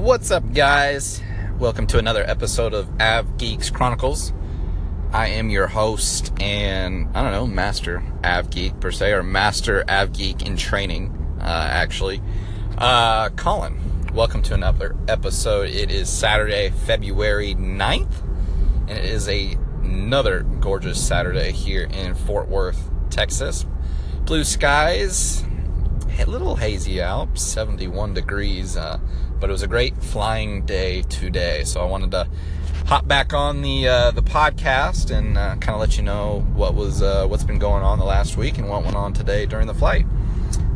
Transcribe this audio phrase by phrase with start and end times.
[0.00, 1.20] What's up, guys?
[1.58, 4.32] Welcome to another episode of Av Geeks Chronicles.
[5.12, 9.84] I am your host and I don't know, master Av Geek per se, or master
[9.90, 12.22] Av Geek in training, uh, actually.
[12.78, 13.78] Uh, Colin,
[14.14, 15.68] welcome to another episode.
[15.68, 18.22] It is Saturday, February 9th,
[18.88, 23.66] and it is a, another gorgeous Saturday here in Fort Worth, Texas.
[24.24, 25.44] Blue skies,
[26.18, 28.98] a little hazy out, 71 degrees, uh,
[29.40, 31.64] but it was a great flying day today.
[31.64, 32.28] So I wanted to
[32.86, 36.74] hop back on the uh, the podcast and uh, kind of let you know what
[36.74, 39.66] was uh, what's been going on the last week and what went on today during
[39.66, 40.06] the flight.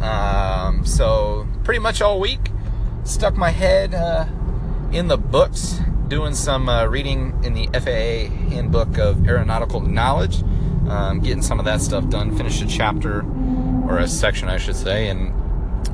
[0.00, 2.50] Um, so pretty much all week,
[3.04, 4.26] stuck my head uh,
[4.92, 10.42] in the books, doing some uh, reading in the FAA Handbook of Aeronautical Knowledge,
[10.88, 12.36] um, getting some of that stuff done.
[12.36, 13.24] Finished a chapter
[13.88, 15.34] or a section, I should say, in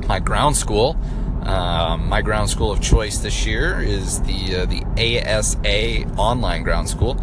[0.07, 0.97] my ground school.
[1.45, 6.89] Um, my ground school of choice this year is the uh, the ASA online ground
[6.89, 7.21] school.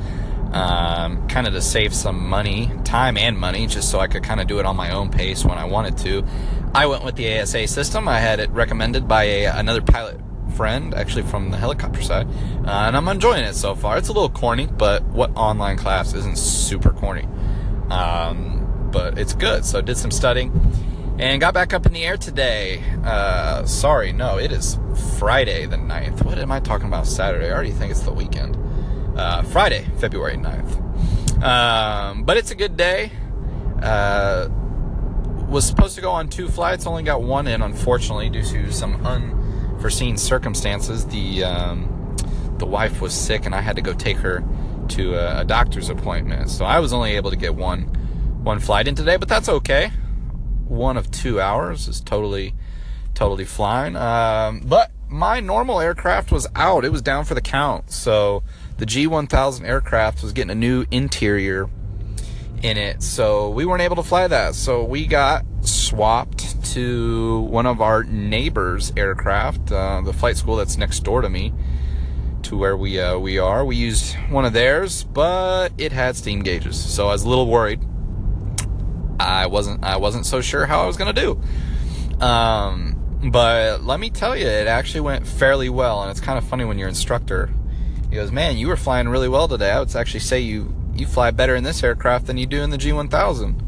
[0.53, 4.41] Um, kind of to save some money, time and money, just so I could kind
[4.41, 6.25] of do it on my own pace when I wanted to.
[6.75, 8.08] I went with the ASA system.
[8.08, 10.20] I had it recommended by a, another pilot
[10.56, 12.27] friend, actually from the helicopter side,
[12.67, 13.97] uh, and I'm enjoying it so far.
[13.97, 17.27] It's a little corny, but what online class isn't super corny?
[17.89, 19.64] Um, but it's good.
[19.64, 20.50] So I did some studying
[21.21, 22.83] and got back up in the air today.
[23.05, 24.79] Uh, sorry, no, it is
[25.19, 26.25] Friday the 9th.
[26.25, 27.07] What am I talking about?
[27.07, 27.49] Saturday.
[27.49, 28.57] I already think it's the weekend.
[29.19, 31.43] Uh, Friday, February 9th.
[31.43, 33.13] Um, but it's a good day.
[33.83, 34.48] Uh,
[35.47, 39.05] was supposed to go on two flights, only got one in, unfortunately, due to some
[39.05, 41.05] unforeseen circumstances.
[41.07, 42.17] The um,
[42.57, 44.43] the wife was sick, and I had to go take her
[44.91, 46.48] to a, a doctor's appointment.
[46.51, 47.83] So I was only able to get one
[48.43, 49.91] one flight in today, but that's okay.
[50.71, 52.55] One of two hours is totally
[53.13, 53.97] totally fine.
[53.97, 57.91] Um, but my normal aircraft was out; it was down for the count.
[57.91, 58.45] So
[58.79, 61.69] the G1000 aircraft was getting a new interior
[62.63, 64.55] in it, so we weren't able to fly that.
[64.55, 70.77] So we got swapped to one of our neighbors' aircraft, uh, the flight school that's
[70.77, 71.53] next door to me,
[72.42, 73.64] to where we uh, we are.
[73.64, 77.48] We used one of theirs, but it had steam gauges, so I was a little
[77.48, 77.80] worried.
[79.30, 81.41] I wasn't I wasn't so sure how I was gonna do.
[82.20, 82.96] Um,
[83.30, 86.64] but let me tell you, it actually went fairly well, and it's kind of funny
[86.64, 87.51] when your instructor
[88.11, 89.70] he goes, "Man, you were flying really well today.
[89.70, 92.70] I would actually say you you fly better in this aircraft than you do in
[92.70, 93.61] the G1000."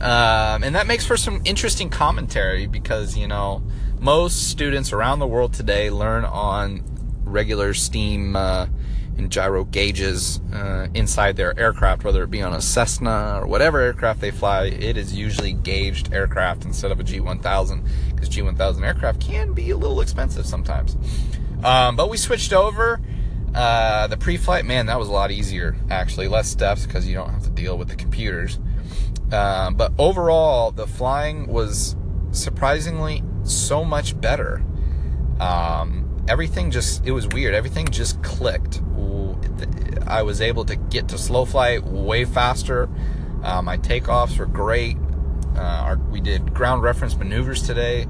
[0.00, 3.62] Um, and that makes for some interesting commentary because you know
[4.00, 6.84] most students around the world today learn on
[7.24, 8.66] regular steam uh,
[9.16, 13.80] and gyro gauges uh, inside their aircraft, whether it be on a Cessna or whatever
[13.80, 14.64] aircraft they fly.
[14.64, 19.76] It is usually gauged aircraft instead of a G1000 because G1000 aircraft can be a
[19.76, 20.96] little expensive sometimes.
[21.62, 23.00] Um, but we switched over.
[23.54, 26.26] Uh, the pre-flight, man, that was a lot easier actually.
[26.26, 28.58] Less steps because you don't have to deal with the computers.
[29.32, 31.96] Um, but overall, the flying was
[32.32, 34.62] surprisingly so much better.
[35.40, 37.54] Um, everything just, it was weird.
[37.54, 38.80] Everything just clicked.
[40.06, 42.88] I was able to get to slow flight way faster.
[43.42, 44.96] Uh, my takeoffs were great.
[45.56, 48.06] Uh, our, we did ground reference maneuvers today.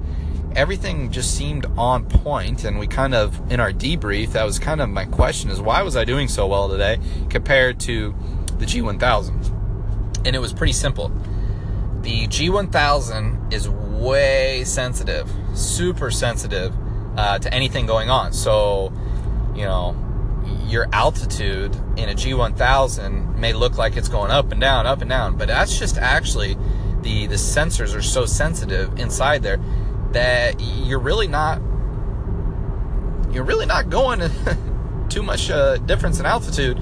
[0.56, 4.80] Everything just seemed on point, and we kind of, in our debrief, that was kind
[4.80, 8.14] of my question: is why was I doing so well today compared to
[8.58, 10.26] the G1000?
[10.26, 11.08] And it was pretty simple.
[12.02, 16.72] The G1000 is way sensitive, super sensitive
[17.16, 18.32] uh, to anything going on.
[18.32, 18.92] So,
[19.54, 19.96] you know,
[20.66, 25.10] your altitude in a G1000 may look like it's going up and down, up and
[25.10, 26.56] down, but that's just actually
[27.02, 29.60] the the sensors are so sensitive inside there
[30.12, 31.60] that you're really not
[33.30, 34.20] you're really not going
[35.08, 36.80] too much uh, difference in altitude.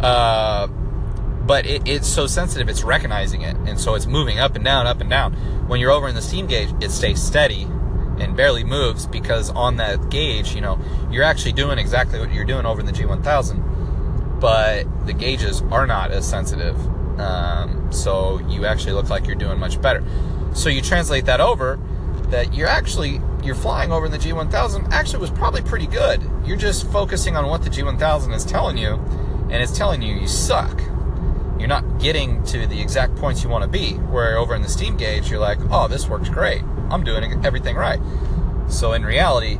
[0.00, 4.64] Uh, but it, it's so sensitive, it's recognizing it, and so it's moving up and
[4.64, 5.32] down, up and down.
[5.68, 7.68] When you're over in the steam gauge, it stays steady
[8.18, 10.78] and barely moves because on that gauge, you know,
[11.10, 15.86] you're actually doing exactly what you're doing over in the G1000, but the gauges are
[15.86, 16.76] not as sensitive.
[17.20, 20.04] Um, so you actually look like you're doing much better.
[20.54, 21.78] So you translate that over
[22.30, 26.20] that you're actually you're flying over in the G1000 actually was probably pretty good.
[26.44, 28.94] You're just focusing on what the G1000 is telling you,
[29.50, 30.80] and it's telling you you suck.
[31.58, 33.92] You're not getting to the exact points you want to be.
[33.94, 36.62] Where over in the steam gauge, you're like, oh, this works great.
[36.90, 38.00] I'm doing everything right.
[38.68, 39.58] So in reality,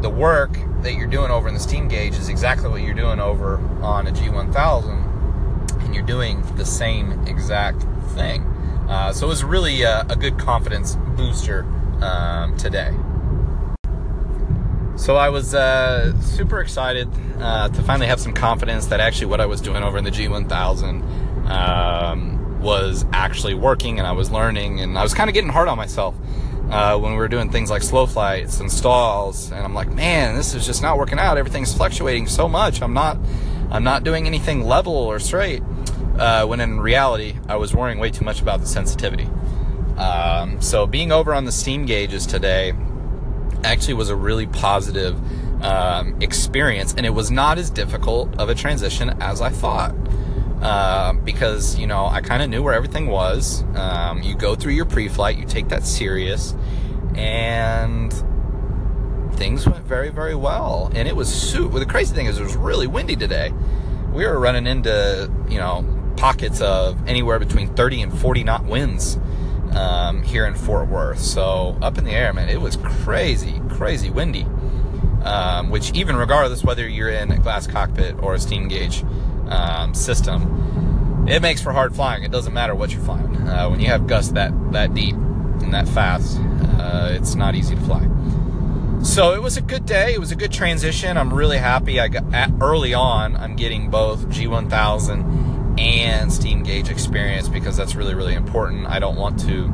[0.00, 3.20] the work that you're doing over in the steam gauge is exactly what you're doing
[3.20, 7.82] over on a G1000, and you're doing the same exact
[8.14, 8.42] thing.
[8.88, 11.64] Uh, so it was really a, a good confidence booster
[12.00, 12.94] um, today.
[14.96, 19.40] So I was uh, super excited uh, to finally have some confidence that actually what
[19.40, 24.80] I was doing over in the G1000 um, was actually working, and I was learning,
[24.80, 26.14] and I was kind of getting hard on myself
[26.70, 30.34] uh, when we were doing things like slow flights and stalls, and I'm like, man,
[30.34, 31.38] this is just not working out.
[31.38, 32.82] Everything's fluctuating so much.
[32.82, 33.18] I'm not,
[33.70, 35.62] I'm not doing anything level or straight.
[36.18, 39.28] Uh, when in reality, I was worrying way too much about the sensitivity.
[39.96, 42.72] Um, so being over on the steam gauges today
[43.64, 45.16] actually was a really positive
[45.62, 49.94] um, experience, and it was not as difficult of a transition as I thought.
[50.62, 53.62] Uh, because you know I kind of knew where everything was.
[53.76, 56.54] Um, you go through your pre-flight, you take that serious,
[57.14, 58.12] and
[59.36, 60.90] things went very, very well.
[60.94, 61.68] And it was super.
[61.68, 63.52] Well, the crazy thing is, it was really windy today.
[64.12, 69.16] We were running into you know pockets of anywhere between 30 and 40 knot winds
[69.74, 71.20] um, here in Fort Worth.
[71.20, 74.46] So up in the air, man, it was crazy, crazy windy.
[75.22, 79.04] Um, which even regardless whether you're in a glass cockpit or a steam gauge
[79.48, 82.22] um, system, it makes for hard flying.
[82.22, 83.36] It doesn't matter what you're flying.
[83.36, 86.38] Uh, when you have gusts that that deep and that fast,
[86.78, 88.06] uh, it's not easy to fly.
[89.02, 90.14] So it was a good day.
[90.14, 91.16] It was a good transition.
[91.16, 92.00] I'm really happy.
[92.00, 93.36] I got at, early on.
[93.36, 98.86] I'm getting both G1000 and steam gauge experience because that's really really important.
[98.86, 99.72] I don't want to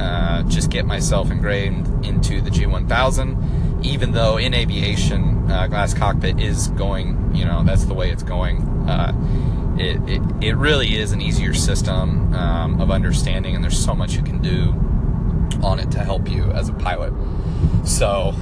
[0.00, 6.40] uh, just get myself ingrained into the G1000, even though in aviation, uh, glass cockpit
[6.40, 7.34] is going.
[7.34, 9.12] You know that's the way it's going uh,
[9.78, 14.14] it, it, it really is an easier system um, of understanding, and there's so much
[14.14, 14.74] you can do
[15.62, 17.12] on it to help you as a pilot.
[17.84, 18.34] So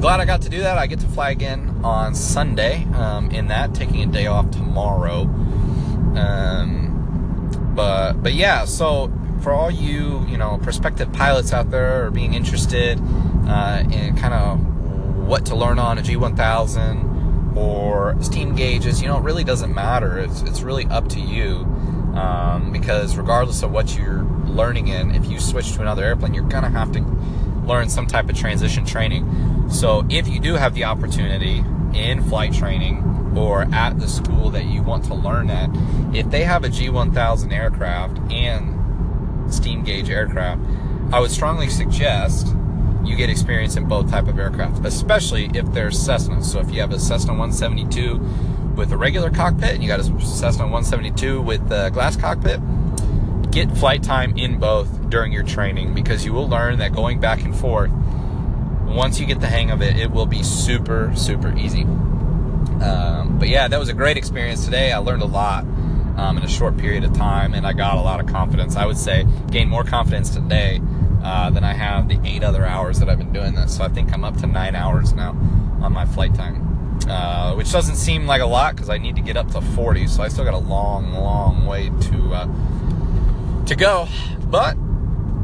[0.00, 0.78] glad I got to do that.
[0.78, 2.84] I get to fly again on Sunday.
[2.94, 5.22] Um, in that, taking a day off tomorrow.
[6.16, 9.12] Um, but but yeah, so
[9.42, 12.98] for all you you know prospective pilots out there or being interested
[13.48, 19.18] uh, in kind of what to learn on a G1000 or steam gauges, you know,
[19.18, 20.18] it really doesn't matter.
[20.18, 21.66] It's, it's really up to you.
[22.14, 26.44] Um, because regardless of what you're learning in, if you switch to another airplane, you're
[26.44, 27.00] going to have to
[27.66, 29.70] learn some type of transition training.
[29.70, 34.66] So if you do have the opportunity in flight training or at the school that
[34.66, 35.70] you want to learn at,
[36.14, 40.60] if they have a G1000 aircraft and steam gauge aircraft,
[41.12, 42.54] I would strongly suggest
[43.04, 46.42] you get experience in both type of aircraft, especially if they're Cessna.
[46.42, 48.18] So if you have a Cessna 172
[48.76, 52.60] with a regular cockpit and you got a Cessna 172 with a glass cockpit,
[53.50, 57.42] get flight time in both during your training because you will learn that going back
[57.44, 57.90] and forth,
[58.86, 61.82] once you get the hang of it, it will be super, super easy.
[61.82, 64.92] Um, but yeah, that was a great experience today.
[64.92, 65.64] I learned a lot
[66.16, 68.76] um, in a short period of time and I got a lot of confidence.
[68.76, 70.80] I would say gain more confidence today
[71.22, 73.76] uh, than I have the eight other hours that I've been doing this.
[73.76, 75.30] So I think I'm up to nine hours now
[75.80, 79.22] on my flight time, uh, which doesn't seem like a lot because I need to
[79.22, 80.08] get up to 40.
[80.08, 84.08] So I still got a long, long way to uh, to go,
[84.44, 84.76] but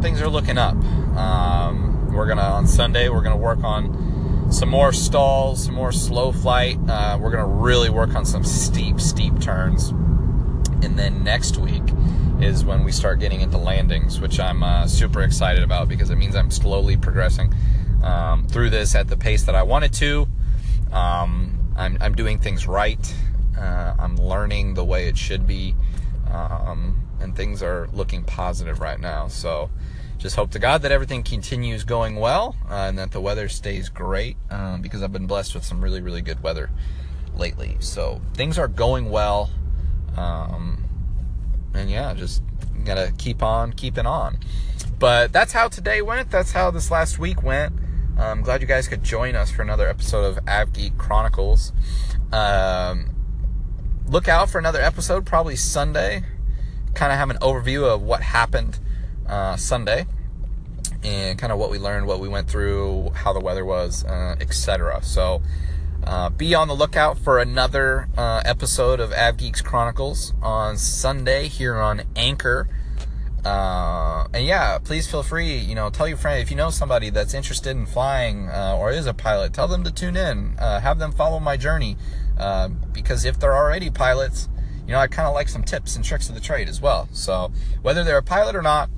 [0.03, 0.75] things are looking up.
[1.17, 3.09] Um, we're gonna on Sunday.
[3.09, 6.79] We're gonna work on some more stalls, some more slow flight.
[6.89, 9.91] Uh, we're gonna really work on some steep, steep turns,
[10.83, 11.78] and then next week
[12.41, 16.17] is when we start getting into landings, which I'm uh, super excited about because it
[16.17, 17.53] means I'm slowly progressing
[18.03, 20.29] um, through this at the pace that I wanted to.
[20.93, 23.15] Um, I'm, I'm, doing things right.
[23.59, 25.75] Uh, I'm learning the way it should be.
[26.31, 29.29] Um, and things are looking positive right now.
[29.29, 29.71] So
[30.19, 33.89] just hope to God that everything continues going well uh, and that the weather stays
[33.89, 36.71] great um, because I've been blessed with some really, really good weather
[37.37, 37.77] lately.
[37.81, 39.51] So things are going well.
[40.17, 40.88] Um,
[41.75, 42.43] and yeah, just
[42.85, 44.39] gotta keep on keeping on.
[44.99, 46.31] But that's how today went.
[46.31, 47.73] That's how this last week went.
[48.19, 51.73] I'm glad you guys could join us for another episode of AvGeek Chronicles.
[52.33, 53.15] Um,
[54.07, 56.25] look out for another episode, probably Sunday.
[56.95, 58.81] Kind of have an overview of what happened
[59.27, 60.07] uh, Sunday
[61.05, 64.35] and kind of what we learned, what we went through, how the weather was, uh,
[64.41, 65.01] etc.
[65.03, 65.41] So
[66.09, 71.77] uh, be on the lookout for another uh, episode of AvGeeks Chronicles on Sunday here
[71.77, 72.67] on Anchor.
[73.45, 77.11] Uh, and yeah, please feel free, you know, tell your friend if you know somebody
[77.11, 80.57] that's interested in flying uh, or is a pilot, tell them to tune in.
[80.59, 81.95] Uh, have them follow my journey
[82.93, 84.49] because if they're already pilots,
[84.87, 87.07] you know, I kind of like some tips and tricks of the trade as well.
[87.13, 88.89] So whether they're a pilot or not,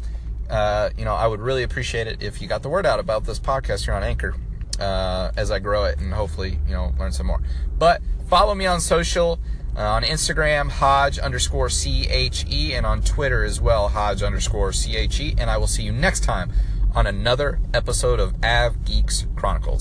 [0.97, 3.41] you know, I would really appreciate it if you got the word out about this
[3.41, 4.37] podcast here on Anchor
[4.81, 7.41] uh, as I grow it and hopefully, you know, learn some more.
[7.79, 9.39] But follow me on social,
[9.77, 15.35] uh, on Instagram, Hodge underscore CHE, and on Twitter as well, Hodge underscore CHE.
[15.39, 16.53] And I will see you next time
[16.95, 19.79] on another episode of Av Geeks Chronicles.